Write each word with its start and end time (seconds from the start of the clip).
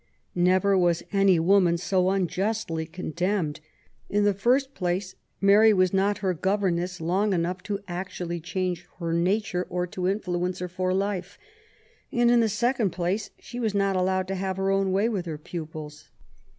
Never 0.33 0.75
was 0.75 1.03
any 1.13 1.39
woman 1.39 1.77
so 1.77 2.09
unjustly 2.09 2.87
condemned. 2.87 3.59
In 4.09 4.23
the 4.23 4.33
first 4.33 4.73
place, 4.73 5.13
Mary 5.39 5.73
was 5.73 5.93
not 5.93 6.17
her 6.25 6.33
governess 6.33 6.99
long 6.99 7.33
enough 7.33 7.61
to 7.61 7.73
LIFE 7.75 7.81
A8 7.81 7.83
a07EENE88. 7.83 7.99
57 8.01 8.01
actually 8.01 8.39
change 8.39 8.87
her 8.97 9.13
nature, 9.13 9.67
or 9.69 9.85
to 9.85 10.07
influence 10.07 10.57
her 10.57 10.67
for 10.67 10.91
life; 10.91 11.37
and, 12.11 12.31
in 12.31 12.39
the 12.39 12.49
second 12.49 12.91
place^ 12.91 13.29
she 13.37 13.59
was 13.59 13.75
not 13.75 13.95
allowed 13.95 14.27
to 14.29 14.33
have 14.33 14.57
her 14.57 14.71
own 14.71 14.91
way 14.91 15.07
with 15.07 15.27
her 15.27 15.37
pupils. 15.37 16.09